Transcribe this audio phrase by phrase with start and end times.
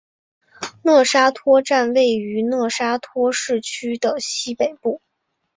[0.81, 4.99] 讷沙托站位于讷沙托市区的西北部。